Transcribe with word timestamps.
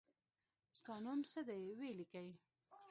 ستا 0.77 0.93
نوم 1.03 1.19
څه 1.31 1.39
دی 1.47 1.61
وي 1.79 1.89
لیکی 1.99 2.27